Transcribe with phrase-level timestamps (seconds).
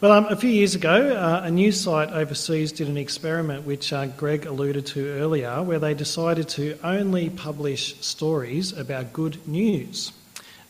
[0.00, 3.92] Well, um, a few years ago, uh, a news site overseas did an experiment which
[3.92, 10.12] uh, Greg alluded to earlier, where they decided to only publish stories about good news.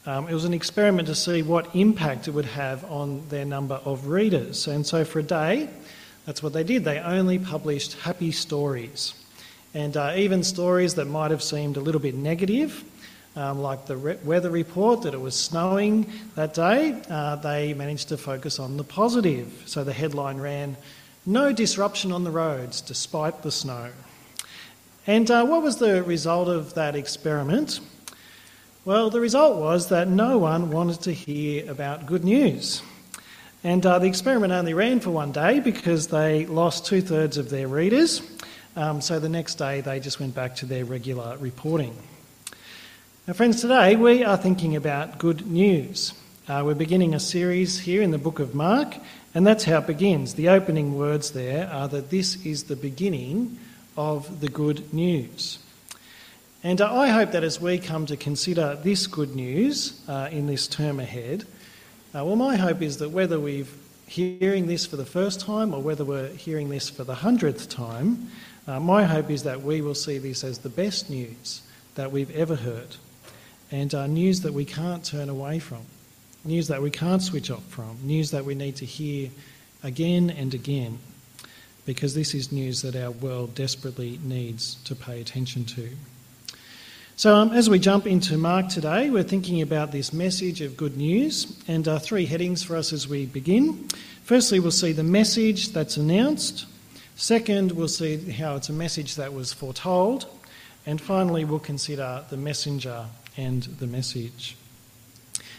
[0.04, 3.76] Um, it was an experiment to see what impact it would have on their number
[3.76, 4.68] of readers.
[4.68, 5.70] And so for a day,
[6.26, 6.84] that's what they did.
[6.84, 9.14] They only published happy stories.
[9.72, 12.84] And uh, even stories that might have seemed a little bit negative,
[13.36, 18.08] um, like the re- weather report that it was snowing that day, uh, they managed
[18.10, 19.62] to focus on the positive.
[19.66, 20.76] So the headline ran,
[21.26, 23.90] No disruption on the roads despite the snow.
[25.06, 27.80] And uh, what was the result of that experiment?
[28.84, 32.82] Well, the result was that no one wanted to hear about good news.
[33.62, 37.48] And uh, the experiment only ran for one day because they lost two thirds of
[37.48, 38.20] their readers.
[38.76, 41.96] Um, so the next day they just went back to their regular reporting.
[43.26, 46.12] Now, friends, today we are thinking about good news.
[46.46, 48.96] Uh, we're beginning a series here in the book of Mark,
[49.34, 50.34] and that's how it begins.
[50.34, 53.58] The opening words there are that this is the beginning
[53.96, 55.58] of the good news.
[56.62, 60.46] And uh, I hope that as we come to consider this good news uh, in
[60.46, 61.46] this term ahead,
[62.14, 63.64] uh, well, my hope is that whether we're
[64.06, 68.28] hearing this for the first time or whether we're hearing this for the hundredth time,
[68.66, 71.62] uh, my hope is that we will see this as the best news
[71.94, 72.96] that we've ever heard
[73.74, 75.82] and uh, news that we can't turn away from,
[76.44, 79.28] news that we can't switch off from, news that we need to hear
[79.82, 80.96] again and again,
[81.84, 85.88] because this is news that our world desperately needs to pay attention to.
[87.16, 90.96] So, um, as we jump into Mark today, we're thinking about this message of good
[90.96, 93.88] news, and uh, three headings for us as we begin.
[94.22, 96.66] Firstly, we'll see the message that's announced.
[97.16, 100.26] Second, we'll see how it's a message that was foretold.
[100.86, 104.56] And finally, we'll consider the messenger and the message.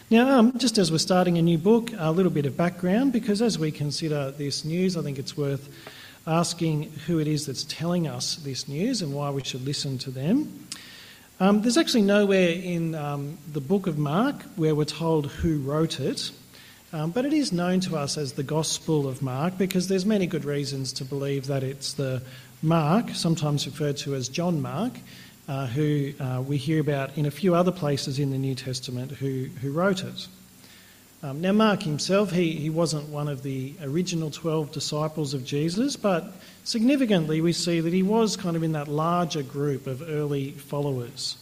[0.09, 3.41] Now, um, just as we're starting a new book, a little bit of background, because
[3.41, 5.67] as we consider this news, I think it's worth
[6.27, 10.11] asking who it is that's telling us this news and why we should listen to
[10.11, 10.67] them.
[11.39, 15.99] Um, there's actually nowhere in um, the book of Mark where we're told who wrote
[15.99, 16.31] it,
[16.93, 20.27] um, but it is known to us as the Gospel of Mark because there's many
[20.27, 22.21] good reasons to believe that it's the
[22.65, 24.93] Mark, sometimes referred to as John Mark,
[25.47, 29.11] uh, who uh, we hear about in a few other places in the New Testament
[29.11, 30.27] who, who wrote it.
[31.21, 35.95] Um, now, Mark himself, he, he wasn't one of the original 12 disciples of Jesus,
[35.95, 36.33] but
[36.63, 41.37] significantly, we see that he was kind of in that larger group of early followers.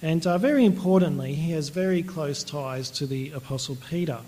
[0.00, 4.18] And uh, very importantly, he has very close ties to the Apostle Peter.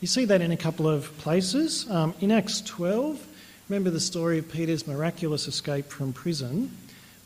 [0.00, 1.88] You see that in a couple of places.
[1.88, 3.24] Um, in Acts 12,
[3.72, 6.70] remember the story of Peter's miraculous escape from prison.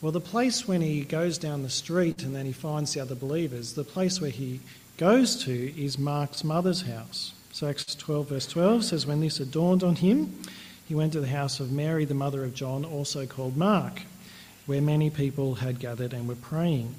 [0.01, 3.17] Well, the place when he goes down the street and then he finds the other
[3.17, 4.61] believers, the place where he
[4.97, 7.35] goes to is Mark's mother's house.
[7.51, 10.41] So Acts 12, verse 12 says, When this had dawned on him,
[10.87, 14.03] he went to the house of Mary, the mother of John, also called Mark,
[14.67, 16.95] where many people had gathered and were praying.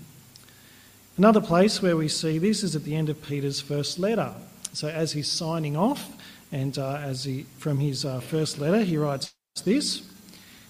[1.16, 4.34] Another place where we see this is at the end of Peter's first letter.
[4.74, 6.12] So as he's signing off,
[6.52, 10.01] and uh, as he from his uh, first letter, he writes this.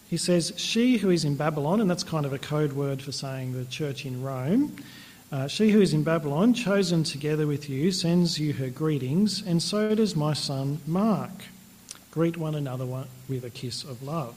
[0.10, 3.12] He says, She who is in Babylon, and that's kind of a code word for
[3.12, 4.76] saying the church in Rome,
[5.30, 9.62] uh, she who is in Babylon, chosen together with you, sends you her greetings, and
[9.62, 11.32] so does my son Mark.
[12.12, 12.86] Greet one another
[13.28, 14.36] with a kiss of love.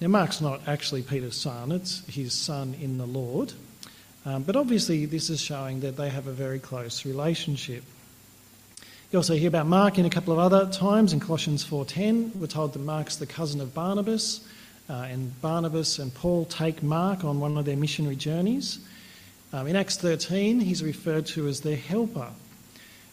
[0.00, 3.52] Now, Mark's not actually Peter's son, it's his son in the Lord.
[4.24, 7.82] Um, but obviously, this is showing that they have a very close relationship.
[9.14, 11.12] You also hear about Mark in a couple of other times.
[11.12, 14.44] In Colossians 4.10, we're told that Mark's the cousin of Barnabas,
[14.90, 18.80] uh, and Barnabas and Paul take Mark on one of their missionary journeys.
[19.52, 22.26] Um, in Acts 13, he's referred to as their helper.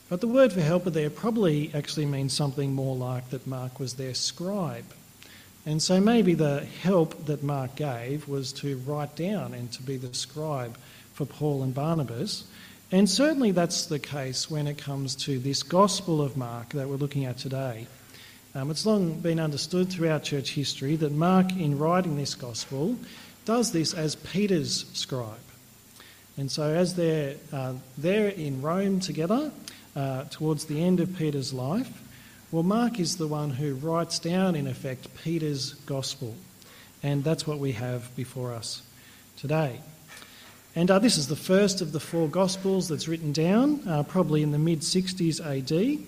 [0.09, 3.93] But the word for helper there probably actually means something more like that Mark was
[3.93, 4.85] their scribe.
[5.67, 9.97] And so maybe the help that Mark gave was to write down and to be
[9.97, 10.79] the scribe
[11.13, 12.45] for Paul and Barnabas.
[12.93, 16.97] And certainly that's the case when it comes to this Gospel of Mark that we're
[16.97, 17.87] looking at today.
[18.53, 22.97] Um, it's long been understood throughout church history that Mark, in writing this Gospel,
[23.45, 25.39] does this as Peter's scribe.
[26.35, 29.53] And so, as they're uh, in Rome together
[29.95, 32.01] uh, towards the end of Peter's life,
[32.51, 36.35] well, Mark is the one who writes down, in effect, Peter's Gospel.
[37.03, 38.81] And that's what we have before us
[39.37, 39.79] today.
[40.75, 44.41] And uh, this is the first of the four Gospels that's written down, uh, probably
[44.41, 45.99] in the mid 60s AD,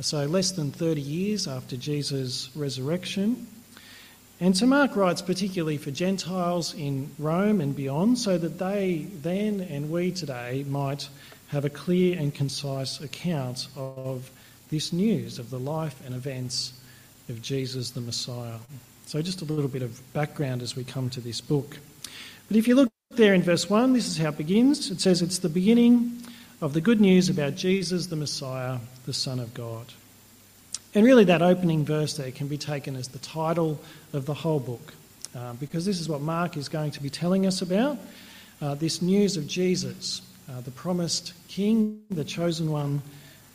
[0.00, 3.46] so less than 30 years after Jesus' resurrection.
[4.40, 9.60] And so Mark writes particularly for Gentiles in Rome and beyond, so that they then
[9.60, 11.08] and we today might
[11.48, 14.32] have a clear and concise account of
[14.70, 16.72] this news of the life and events
[17.28, 18.58] of Jesus the Messiah.
[19.06, 21.78] So, just a little bit of background as we come to this book.
[22.48, 24.90] But if you look there in verse 1, this is how it begins.
[24.90, 26.22] It says, It's the beginning
[26.60, 29.86] of the good news about Jesus the Messiah, the Son of God.
[30.94, 33.80] And really, that opening verse there can be taken as the title
[34.12, 34.94] of the whole book,
[35.34, 37.98] uh, because this is what Mark is going to be telling us about
[38.60, 43.02] uh, this news of Jesus, uh, the promised King, the chosen one,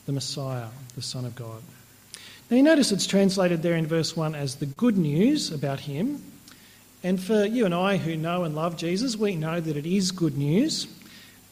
[0.06, 1.62] the Messiah, the Son of God.
[2.50, 6.24] Now, you notice it's translated there in verse 1 as the good news about him.
[7.08, 10.12] And for you and I who know and love Jesus, we know that it is
[10.12, 10.88] good news.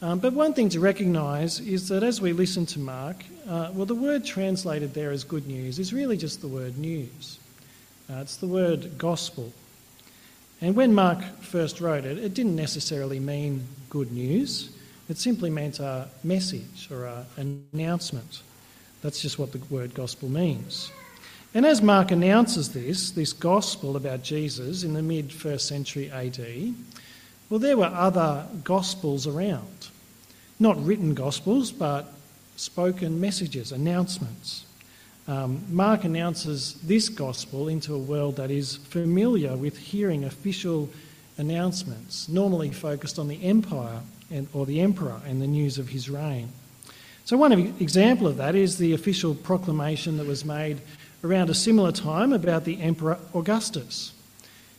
[0.02, 3.86] Um, but one thing to recognise is that as we listen to Mark, uh, well,
[3.86, 7.38] the word translated there as good news is really just the word news.
[8.10, 9.50] Uh, it's the word gospel.
[10.60, 14.76] And when Mark first wrote it, it didn't necessarily mean good news.
[15.08, 17.06] It simply meant a message or
[17.38, 18.42] an announcement.
[19.00, 20.92] That's just what the word gospel means.
[21.56, 26.74] And as Mark announces this, this gospel about Jesus in the mid first century AD,
[27.48, 29.88] well, there were other gospels around.
[30.60, 32.12] Not written gospels, but
[32.56, 34.66] spoken messages, announcements.
[35.26, 40.90] Um, Mark announces this gospel into a world that is familiar with hearing official
[41.38, 46.10] announcements, normally focused on the empire and, or the emperor and the news of his
[46.10, 46.50] reign.
[47.24, 50.82] So, one example of that is the official proclamation that was made
[51.26, 54.12] around a similar time about the Emperor Augustus.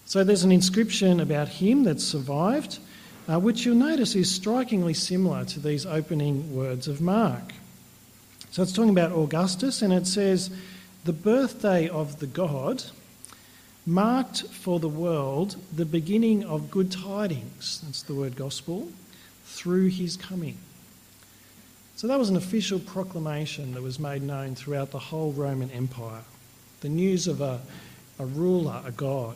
[0.06, 2.80] So, there's an inscription about him that's survived,
[3.28, 7.54] uh, which you'll notice is strikingly similar to these opening words of Mark.
[8.52, 10.50] So it's talking about Augustus, and it says,
[11.06, 12.84] The birthday of the God
[13.86, 18.92] marked for the world the beginning of good tidings, that's the word gospel,
[19.46, 20.58] through his coming.
[21.98, 26.24] So that was an official proclamation that was made known throughout the whole Roman Empire.
[26.82, 27.60] The news of a,
[28.20, 29.36] a ruler, a God,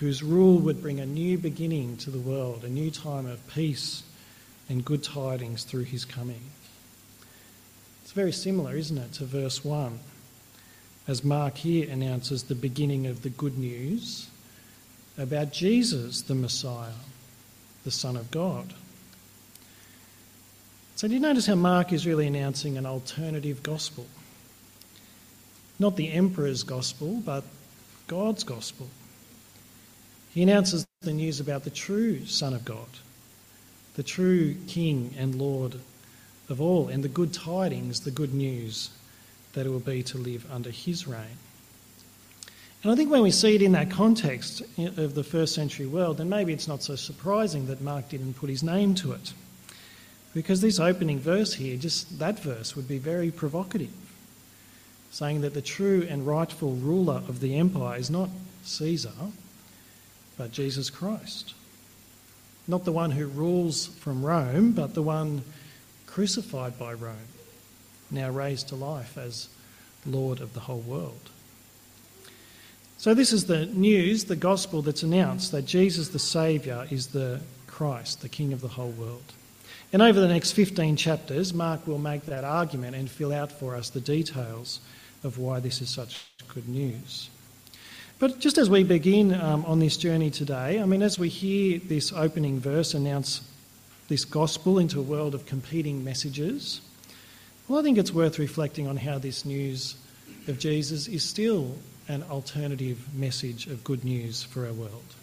[0.00, 4.02] whose rule would bring a new beginning to the world, a new time of peace
[4.68, 6.42] and good tidings through his coming.
[8.02, 9.98] It's very similar, isn't it, to verse 1,
[11.06, 14.28] as Mark here announces the beginning of the good news
[15.16, 16.92] about Jesus, the Messiah,
[17.84, 18.72] the Son of God.
[20.96, 24.06] So, do you notice how Mark is really announcing an alternative gospel?
[25.78, 27.44] Not the emperor's gospel, but
[28.06, 28.88] God's gospel.
[30.34, 32.88] He announces the news about the true Son of God,
[33.94, 35.76] the true King and Lord
[36.48, 38.90] of all, and the good tidings, the good news
[39.52, 41.38] that it will be to live under his reign.
[42.82, 46.18] And I think when we see it in that context of the first century world,
[46.18, 49.32] then maybe it's not so surprising that Mark didn't put his name to it.
[50.32, 53.90] Because this opening verse here, just that verse, would be very provocative,
[55.10, 58.28] saying that the true and rightful ruler of the empire is not
[58.62, 59.12] Caesar,
[60.36, 61.54] but Jesus Christ.
[62.66, 65.42] Not the one who rules from Rome, but the one
[66.06, 67.16] crucified by Rome,
[68.10, 69.48] now raised to life as
[70.04, 71.30] Lord of the whole world.
[72.98, 77.40] So, this is the news, the gospel that's announced that Jesus the Saviour is the
[77.66, 79.22] Christ, the King of the whole world.
[79.92, 83.76] And over the next 15 chapters, Mark will make that argument and fill out for
[83.76, 84.80] us the details
[85.24, 87.30] of why this is such good news.
[88.18, 91.78] But just as we begin um, on this journey today, I mean, as we hear
[91.78, 93.42] this opening verse announce
[94.08, 96.80] this gospel into a world of competing messages,
[97.68, 99.96] well, I think it's worth reflecting on how this news
[100.48, 101.76] of Jesus is still
[102.08, 105.14] an alternative message of good news for our world.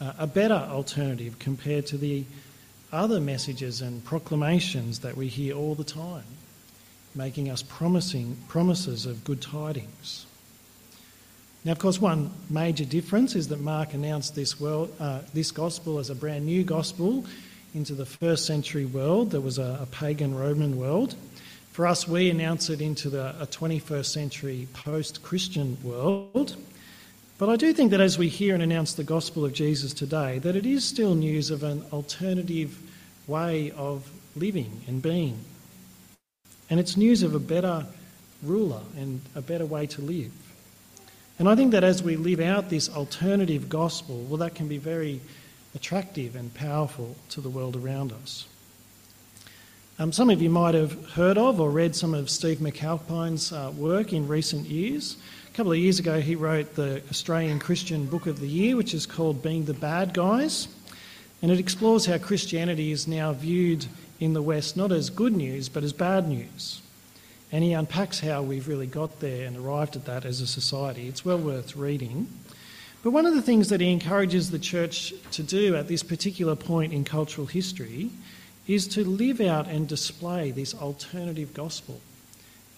[0.00, 2.24] Uh, a better alternative compared to the
[2.92, 6.24] other messages and proclamations that we hear all the time,
[7.14, 10.26] making us promising promises of good tidings.
[11.64, 15.98] Now, of course, one major difference is that Mark announced this, world, uh, this gospel
[15.98, 17.24] as a brand new gospel
[17.74, 21.14] into the first century world that was a, a pagan Roman world.
[21.72, 26.56] For us, we announce it into the, a 21st century post Christian world.
[27.38, 30.38] But I do think that as we hear and announce the gospel of Jesus today,
[30.40, 32.78] that it is still news of an alternative
[33.26, 35.38] way of living and being.
[36.70, 37.86] And it's news of a better
[38.42, 40.32] ruler and a better way to live.
[41.38, 44.78] And I think that as we live out this alternative gospel, well, that can be
[44.78, 45.20] very
[45.74, 48.46] attractive and powerful to the world around us.
[49.98, 53.72] Um, some of you might have heard of or read some of Steve McAlpine's uh,
[53.76, 55.16] work in recent years.
[55.48, 58.92] A couple of years ago, he wrote the Australian Christian Book of the Year, which
[58.92, 60.66] is called Being the Bad Guys.
[61.42, 63.86] And it explores how Christianity is now viewed
[64.20, 66.80] in the West not as good news, but as bad news.
[67.52, 71.08] And he unpacks how we've really got there and arrived at that as a society.
[71.08, 72.28] It's well worth reading.
[73.02, 76.56] But one of the things that he encourages the church to do at this particular
[76.56, 78.10] point in cultural history
[78.66, 82.00] is to live out and display this alternative gospel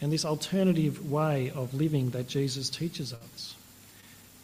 [0.00, 3.54] and this alternative way of living that Jesus teaches us.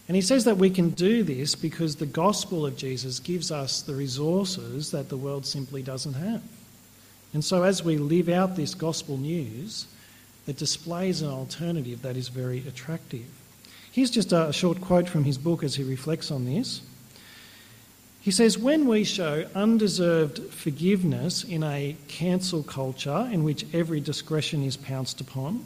[0.09, 3.83] And he says that we can do this because the gospel of Jesus gives us
[3.83, 6.43] the resources that the world simply doesn't have.
[7.35, 9.87] And so, as we live out this gospel news,
[10.47, 13.27] it displays an alternative that is very attractive.
[13.91, 16.83] Here's just a short quote from his book as he reflects on this.
[18.21, 24.63] He says, When we show undeserved forgiveness in a cancel culture in which every discretion
[24.63, 25.65] is pounced upon,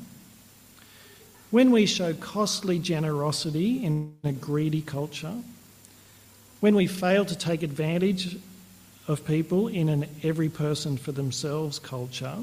[1.51, 5.35] when we show costly generosity in a greedy culture,
[6.61, 8.37] when we fail to take advantage
[9.09, 12.39] of people in an every person for themselves culture,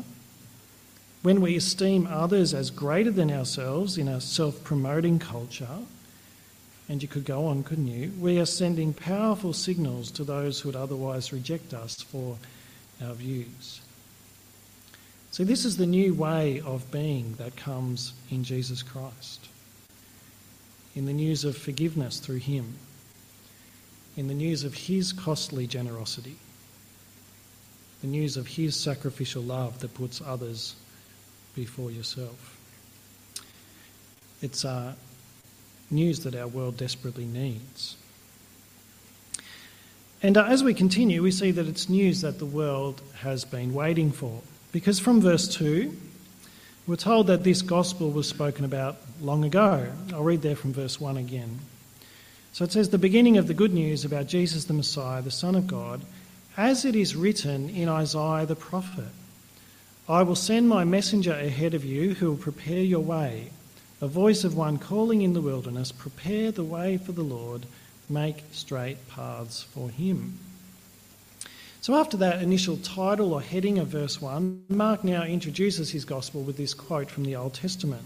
[1.21, 5.79] when we esteem others as greater than ourselves in a self promoting culture,
[6.89, 8.11] and you could go on, couldn't you?
[8.19, 12.37] We are sending powerful signals to those who would otherwise reject us for
[13.01, 13.81] our views.
[15.31, 19.47] See, this is the new way of being that comes in Jesus Christ.
[20.95, 22.75] In the news of forgiveness through Him,
[24.15, 26.35] in the news of His costly generosity,
[28.03, 30.75] the news of His sacrificial love that puts others
[31.55, 32.59] before yourself.
[34.41, 34.93] It's uh,
[35.89, 37.95] news that our world desperately needs.
[40.21, 43.73] And uh, as we continue, we see that it's news that the world has been
[43.73, 44.41] waiting for.
[44.73, 45.95] Because from verse 2,
[46.85, 49.87] we're told that this gospel was spoken about long ago.
[50.11, 51.59] I'll read there from verse 1 again.
[52.51, 55.55] So it says, The beginning of the good news about Jesus the Messiah, the Son
[55.55, 56.01] of God,
[56.57, 59.09] as it is written in Isaiah the prophet
[60.07, 63.51] I will send my messenger ahead of you who will prepare your way,
[64.01, 67.65] a voice of one calling in the wilderness, Prepare the way for the Lord,
[68.09, 70.39] make straight paths for him.
[71.79, 76.41] So, after that initial title or heading of verse 1, Mark now introduces his gospel
[76.41, 78.03] with this quote from the Old Testament.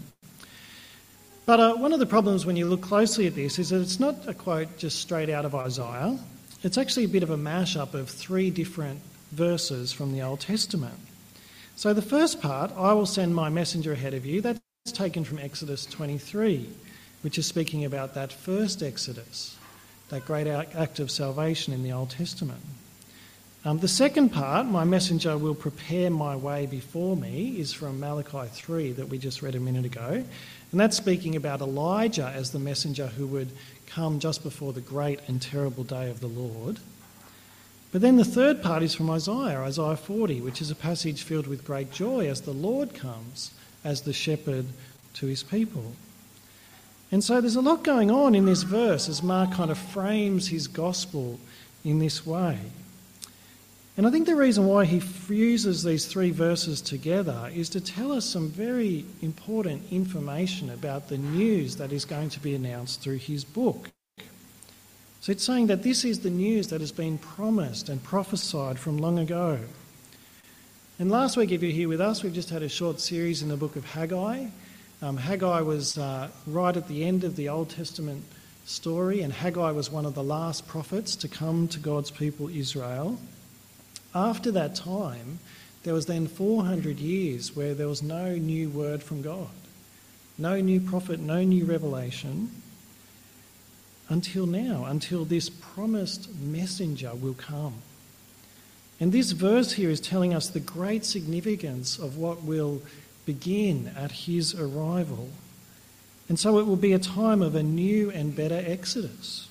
[1.46, 3.98] But uh, one of the problems when you look closely at this is that it's
[3.98, 6.16] not a quote just straight out of Isaiah,
[6.62, 9.00] it's actually a bit of a mashup of three different
[9.30, 10.98] verses from the Old Testament.
[11.76, 15.38] So, the first part, I will send my messenger ahead of you, that's taken from
[15.38, 16.68] Exodus 23,
[17.22, 19.56] which is speaking about that first Exodus,
[20.08, 22.62] that great act of salvation in the Old Testament.
[23.64, 28.48] Um, the second part, my messenger will prepare my way before me, is from Malachi
[28.50, 30.24] 3 that we just read a minute ago.
[30.70, 33.50] And that's speaking about Elijah as the messenger who would
[33.88, 36.78] come just before the great and terrible day of the Lord.
[37.90, 41.46] But then the third part is from Isaiah, Isaiah 40, which is a passage filled
[41.46, 43.52] with great joy as the Lord comes
[43.82, 44.66] as the shepherd
[45.14, 45.94] to his people.
[47.10, 50.48] And so there's a lot going on in this verse as Mark kind of frames
[50.48, 51.40] his gospel
[51.84, 52.58] in this way.
[53.98, 58.12] And I think the reason why he fuses these three verses together is to tell
[58.12, 63.16] us some very important information about the news that is going to be announced through
[63.16, 63.90] his book.
[65.20, 68.98] So it's saying that this is the news that has been promised and prophesied from
[68.98, 69.58] long ago.
[71.00, 73.48] And last week, if you're here with us, we've just had a short series in
[73.48, 74.46] the book of Haggai.
[75.02, 78.24] Um, Haggai was uh, right at the end of the Old Testament
[78.64, 83.18] story, and Haggai was one of the last prophets to come to God's people, Israel.
[84.14, 85.38] After that time,
[85.82, 89.48] there was then 400 years where there was no new word from God,
[90.36, 92.50] no new prophet, no new revelation,
[94.08, 97.74] until now, until this promised messenger will come.
[99.00, 102.82] And this verse here is telling us the great significance of what will
[103.26, 105.28] begin at his arrival.
[106.28, 109.48] And so it will be a time of a new and better exodus.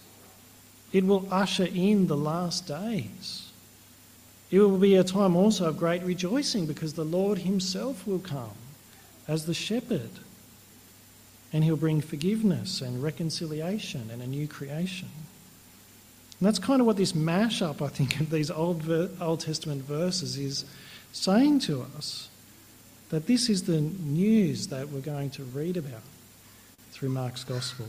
[0.92, 3.47] It will usher in the last days.
[4.50, 8.56] It will be a time also of great rejoicing because the Lord Himself will come
[9.28, 10.10] as the shepherd
[11.52, 15.10] and He'll bring forgiveness and reconciliation and a new creation.
[16.40, 18.90] And that's kind of what this mashup, I think, of these Old,
[19.20, 20.66] Old Testament verses is
[21.12, 22.30] saying to us
[23.10, 26.04] that this is the news that we're going to read about
[26.92, 27.88] through Mark's Gospel.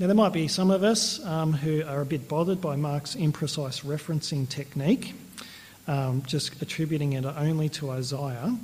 [0.00, 3.14] Now, there might be some of us um, who are a bit bothered by Mark's
[3.14, 5.14] imprecise referencing technique,
[5.86, 8.56] um, just attributing it only to Isaiah.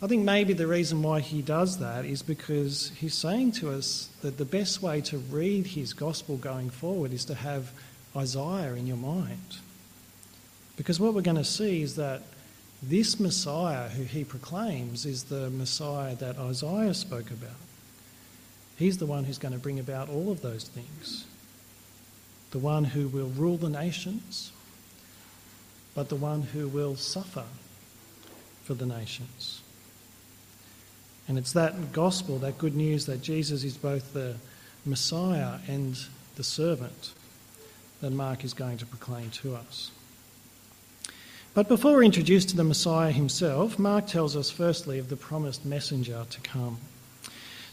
[0.00, 4.08] I think maybe the reason why he does that is because he's saying to us
[4.22, 7.70] that the best way to read his gospel going forward is to have
[8.16, 9.58] Isaiah in your mind.
[10.78, 12.22] Because what we're going to see is that
[12.82, 17.67] this Messiah who he proclaims is the Messiah that Isaiah spoke about.
[18.78, 21.26] He's the one who's going to bring about all of those things.
[22.52, 24.52] The one who will rule the nations,
[25.94, 27.44] but the one who will suffer
[28.62, 29.60] for the nations.
[31.26, 34.36] And it's that gospel, that good news that Jesus is both the
[34.86, 35.98] Messiah and
[36.36, 37.12] the servant
[38.00, 39.90] that Mark is going to proclaim to us.
[41.52, 45.64] But before we're introduced to the Messiah himself, Mark tells us firstly of the promised
[45.64, 46.78] messenger to come.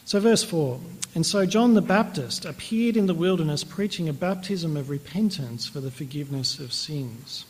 [0.06, 0.78] So, verse 4
[1.16, 5.80] And so John the Baptist appeared in the wilderness preaching a baptism of repentance for
[5.80, 7.44] the forgiveness of sins.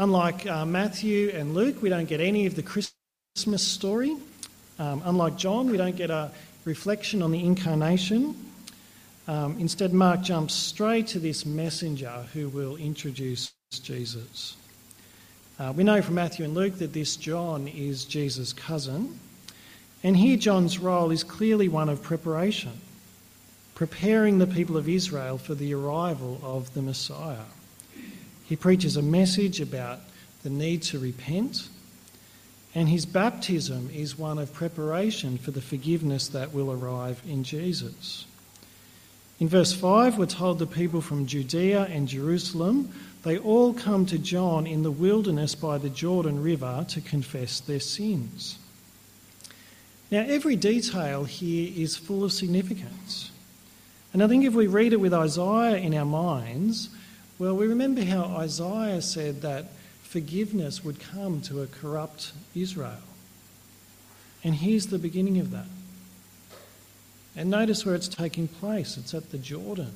[0.00, 4.16] Unlike uh, Matthew and Luke, we don't get any of the Christmas story.
[4.80, 6.32] Um, unlike John, we don't get a
[6.64, 8.34] reflection on the incarnation.
[9.28, 14.56] Um, instead, Mark jumps straight to this messenger who will introduce Jesus.
[15.60, 19.20] Uh, we know from Matthew and Luke that this John is Jesus' cousin.
[20.04, 22.72] And here, John's role is clearly one of preparation,
[23.74, 27.44] preparing the people of Israel for the arrival of the Messiah.
[28.44, 30.00] He preaches a message about
[30.42, 31.68] the need to repent,
[32.74, 38.26] and his baptism is one of preparation for the forgiveness that will arrive in Jesus.
[39.38, 42.92] In verse 5, we're told the people from Judea and Jerusalem
[43.22, 47.80] they all come to John in the wilderness by the Jordan River to confess their
[47.80, 48.58] sins.
[50.12, 53.30] Now, every detail here is full of significance.
[54.12, 56.90] And I think if we read it with Isaiah in our minds,
[57.38, 63.00] well, we remember how Isaiah said that forgiveness would come to a corrupt Israel.
[64.44, 65.64] And here's the beginning of that.
[67.34, 69.94] And notice where it's taking place it's at the Jordan.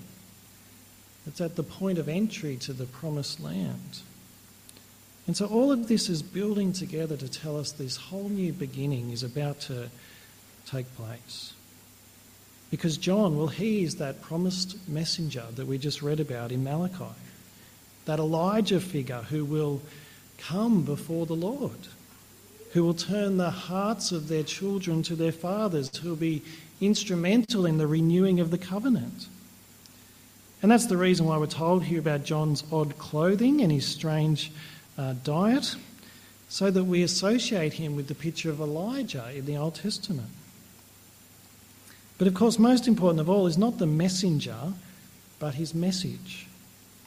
[1.27, 4.01] It's at the point of entry to the promised land.
[5.27, 9.11] And so all of this is building together to tell us this whole new beginning
[9.11, 9.89] is about to
[10.67, 11.53] take place.
[12.71, 17.15] Because John, well, he is that promised messenger that we just read about in Malachi,
[18.05, 19.81] that Elijah figure who will
[20.39, 21.89] come before the Lord,
[22.73, 26.43] who will turn the hearts of their children to their fathers, who will be
[26.81, 29.29] instrumental in the renewing of the covenant.
[30.63, 34.53] And that's the reason why we're told here about John's odd clothing and his strange
[34.99, 35.77] uh, diet,
[36.49, 40.29] so that we associate him with the picture of Elijah in the Old Testament.
[42.19, 44.73] But of course, most important of all is not the messenger,
[45.39, 46.47] but his message,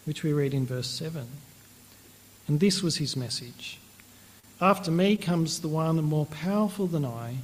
[0.05, 1.27] which we read in verse 7.
[2.47, 3.79] And this was his message
[4.61, 7.37] After me comes the one more powerful than I,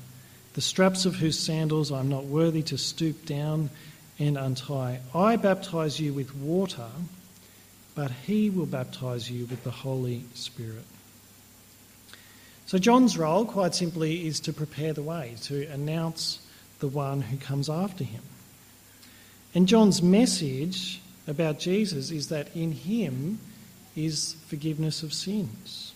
[0.54, 3.70] the straps of whose sandals I am not worthy to stoop down
[4.20, 5.00] and untie.
[5.14, 6.88] I baptize you with water,
[7.96, 10.84] but he will baptize you with the Holy Spirit.
[12.66, 16.40] So, John's role, quite simply, is to prepare the way, to announce
[16.80, 18.22] the one who comes after him.
[19.54, 23.40] And John's message about Jesus is that in him
[23.96, 25.94] is forgiveness of sins.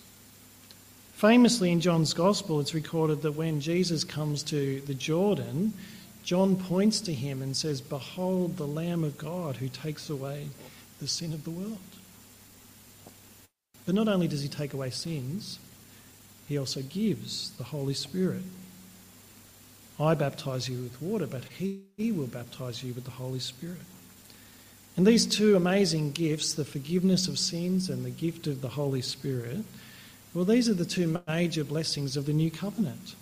[1.14, 5.74] Famously, in John's Gospel, it's recorded that when Jesus comes to the Jordan,
[6.24, 10.48] John points to him and says, Behold the Lamb of God who takes away
[11.02, 11.78] the sin of the world.
[13.90, 15.58] But not only does he take away sins,
[16.48, 18.44] he also gives the Holy Spirit.
[20.00, 23.82] I baptize you with water, but he will baptize you with the Holy Spirit.
[24.96, 29.02] And these two amazing gifts, the forgiveness of sins and the gift of the Holy
[29.02, 29.64] Spirit,
[30.36, 33.16] well, these are the two major blessings of the new covenant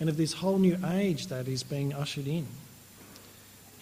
[0.00, 2.46] and of this whole new age that is being ushered in.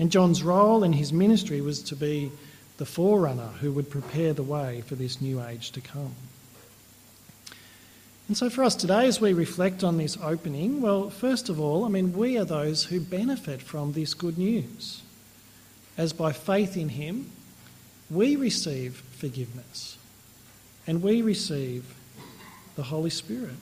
[0.01, 2.33] And John's role in his ministry was to be
[2.78, 6.14] the forerunner who would prepare the way for this new age to come.
[8.26, 11.84] And so, for us today, as we reflect on this opening, well, first of all,
[11.84, 15.02] I mean, we are those who benefit from this good news.
[15.98, 17.30] As by faith in Him,
[18.10, 19.98] we receive forgiveness
[20.87, 21.94] and we receive
[22.76, 23.56] the Holy Spirit.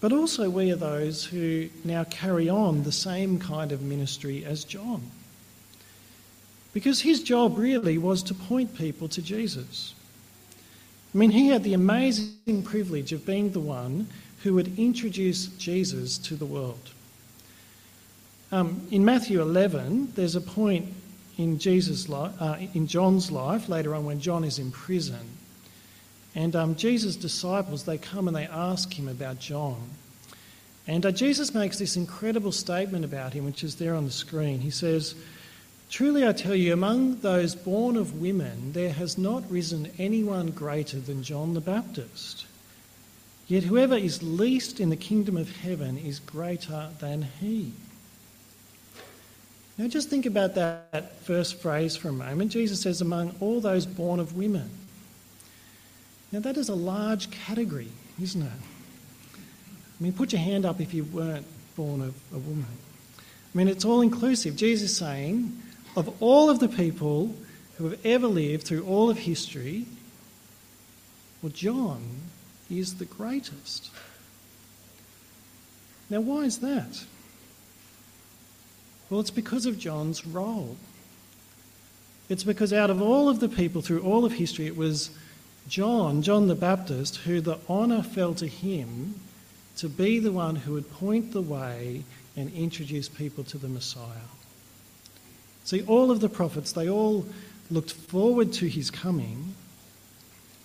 [0.00, 4.64] But also, we are those who now carry on the same kind of ministry as
[4.64, 5.10] John.
[6.72, 9.94] Because his job really was to point people to Jesus.
[11.14, 14.08] I mean, he had the amazing privilege of being the one
[14.42, 16.90] who would introduce Jesus to the world.
[18.52, 20.92] Um, in Matthew 11, there's a point
[21.36, 25.36] in Jesus' li- uh, in John's life later on when John is in prison,
[26.34, 29.80] and um, Jesus' disciples, they come and they ask him about John.
[30.86, 34.60] And uh, Jesus makes this incredible statement about him, which is there on the screen.
[34.60, 35.14] He says,
[35.90, 41.00] Truly I tell you, among those born of women, there has not risen anyone greater
[41.00, 42.46] than John the Baptist.
[43.46, 47.72] Yet whoever is least in the kingdom of heaven is greater than he.
[49.78, 52.52] Now just think about that first phrase for a moment.
[52.52, 54.68] Jesus says, among all those born of women.
[56.32, 57.88] Now that is a large category,
[58.20, 58.48] isn't it?
[58.52, 62.66] I mean, put your hand up if you weren't born of a woman.
[63.16, 64.56] I mean, it's all inclusive.
[64.56, 65.62] Jesus is saying,
[65.98, 67.34] of all of the people
[67.76, 69.86] who have ever lived through all of history,
[71.42, 72.02] well, John
[72.70, 73.90] is the greatest.
[76.10, 77.04] Now, why is that?
[79.10, 80.76] Well, it's because of John's role.
[82.28, 85.10] It's because out of all of the people through all of history, it was
[85.68, 89.20] John, John the Baptist, who the honour fell to him
[89.76, 92.02] to be the one who would point the way
[92.36, 94.28] and introduce people to the Messiah.
[95.68, 97.26] See, all of the prophets, they all
[97.70, 99.54] looked forward to his coming,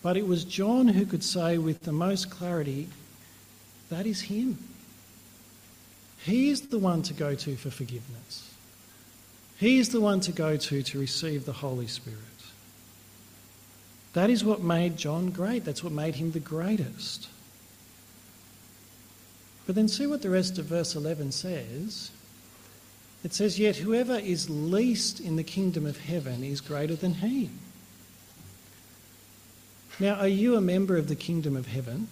[0.01, 2.87] but it was John who could say with the most clarity,
[3.89, 4.57] that is him.
[6.23, 8.49] He is the one to go to for forgiveness.
[9.57, 12.19] He is the one to go to to receive the Holy Spirit.
[14.13, 15.65] That is what made John great.
[15.65, 17.27] That's what made him the greatest.
[19.65, 22.09] But then see what the rest of verse 11 says.
[23.23, 27.49] It says, Yet whoever is least in the kingdom of heaven is greater than he.
[29.99, 32.07] Now, are you a member of the kingdom of heaven?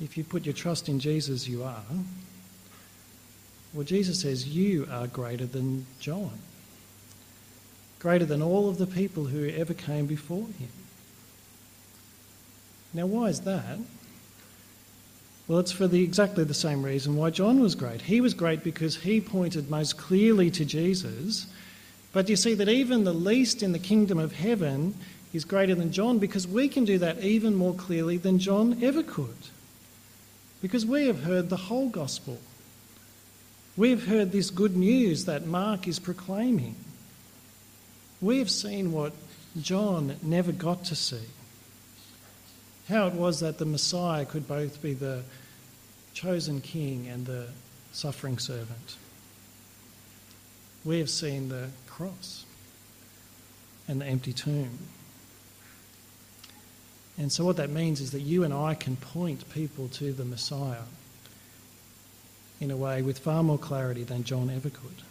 [0.00, 1.82] If you put your trust in Jesus, you are.
[3.74, 6.38] Well, Jesus says you are greater than John,
[7.98, 10.70] greater than all of the people who ever came before him.
[12.94, 13.78] Now, why is that?
[15.50, 18.02] Well, it's for the, exactly the same reason why John was great.
[18.02, 21.48] He was great because he pointed most clearly to Jesus.
[22.12, 24.94] But you see that even the least in the kingdom of heaven
[25.32, 29.02] is greater than John because we can do that even more clearly than John ever
[29.02, 29.48] could.
[30.62, 32.38] Because we have heard the whole gospel.
[33.76, 36.76] We have heard this good news that Mark is proclaiming.
[38.20, 39.14] We have seen what
[39.60, 41.26] John never got to see.
[42.88, 45.24] How it was that the Messiah could both be the
[46.14, 47.48] chosen king and the
[47.92, 48.96] suffering servant.
[50.84, 52.44] We have seen the cross
[53.86, 54.78] and the empty tomb.
[57.18, 60.24] And so, what that means is that you and I can point people to the
[60.24, 60.84] Messiah
[62.60, 65.02] in a way with far more clarity than John ever could.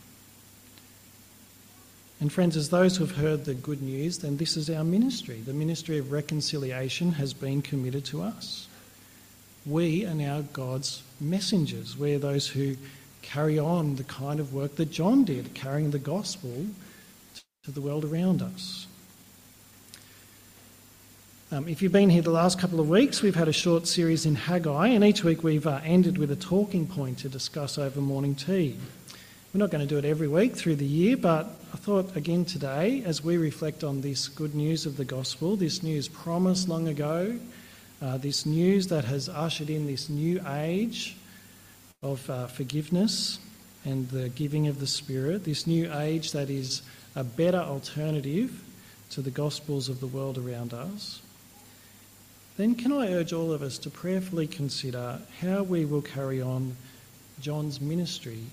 [2.19, 5.39] And, friends, as those who have heard the good news, then this is our ministry.
[5.39, 8.67] The ministry of reconciliation has been committed to us
[9.69, 11.95] we are now God's messengers.
[11.95, 12.75] We're those who
[13.21, 16.65] carry on the kind of work that John did, carrying the gospel
[17.63, 18.87] to the world around us.
[21.51, 24.25] Um, if you've been here the last couple of weeks, we've had a short series
[24.25, 28.01] in Haggai, and each week we've uh, ended with a talking point to discuss over
[28.01, 28.75] morning tea.
[29.53, 32.45] We're not going to do it every week through the year, but I thought again
[32.45, 36.87] today, as we reflect on this good news of the gospel, this news promised long
[36.87, 37.39] ago,
[38.01, 41.17] uh, this news that has ushered in this new age
[42.01, 43.39] of uh, forgiveness
[43.85, 46.81] and the giving of the Spirit, this new age that is
[47.15, 48.63] a better alternative
[49.11, 51.21] to the gospels of the world around us,
[52.57, 56.75] then can I urge all of us to prayerfully consider how we will carry on
[57.39, 58.43] John's ministry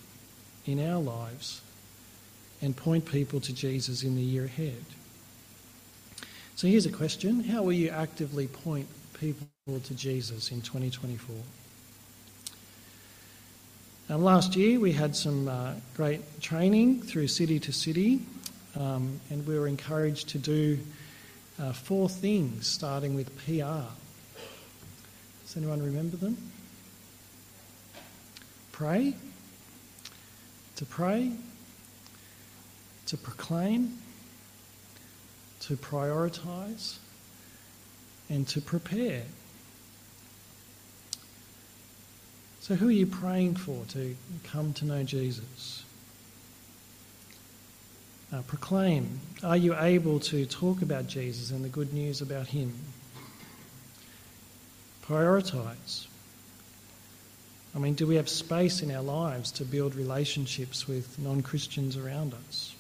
[0.65, 1.61] in our lives
[2.63, 4.85] and point people to Jesus in the year ahead?
[6.55, 8.87] So here's a question How will you actively point
[9.19, 11.35] people to Jesus in 2024.
[14.09, 18.21] Now, last year we had some uh, great training through City to City,
[18.79, 20.79] um, and we were encouraged to do
[21.59, 23.89] uh, four things, starting with PR.
[25.43, 26.37] Does anyone remember them?
[28.73, 29.15] Pray,
[30.77, 31.33] to pray,
[33.07, 33.99] to proclaim,
[35.61, 36.99] to prioritise,
[38.29, 39.23] and to prepare.
[42.61, 45.85] So, who are you praying for to come to know Jesus?
[48.33, 49.21] Uh, proclaim.
[49.45, 52.75] Are you able to talk about Jesus and the good news about him?
[55.07, 56.09] Prioritise.
[57.75, 61.97] I mean, do we have space in our lives to build relationships with non Christians
[61.97, 62.75] around us?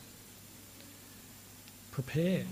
[1.92, 2.44] Prepare.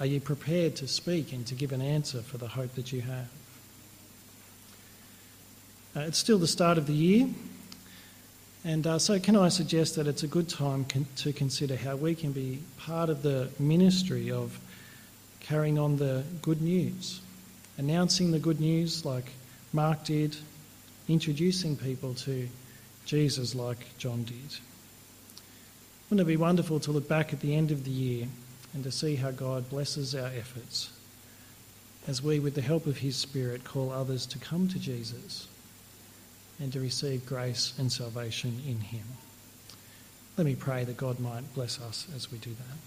[0.00, 3.02] Are you prepared to speak and to give an answer for the hope that you
[3.02, 3.28] have?
[5.94, 7.28] Uh, it's still the start of the year.
[8.64, 11.96] And uh, so, can I suggest that it's a good time con- to consider how
[11.96, 14.58] we can be part of the ministry of
[15.40, 17.20] carrying on the good news,
[17.76, 19.30] announcing the good news like
[19.74, 20.34] Mark did,
[21.08, 22.48] introducing people to
[23.04, 24.58] Jesus like John did.
[26.08, 28.26] Wouldn't it be wonderful to look back at the end of the year
[28.72, 30.90] and to see how God blesses our efforts
[32.06, 35.48] as we, with the help of His Spirit, call others to come to Jesus
[36.58, 39.04] and to receive grace and salvation in Him?
[40.36, 42.78] Let me pray that God might bless us as we do that.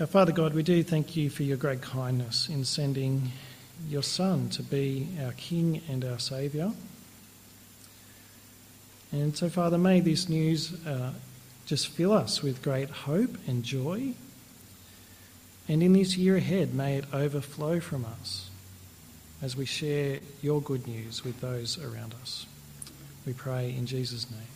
[0.00, 3.30] Our Father God, we do thank you for your great kindness in sending
[3.88, 6.72] your Son to be our King and our Saviour.
[9.12, 11.12] And so, Father, may this news uh,
[11.66, 14.14] just fill us with great hope and joy.
[15.68, 18.50] And in this year ahead, may it overflow from us
[19.40, 22.46] as we share your good news with those around us.
[23.26, 24.53] We pray in Jesus' name.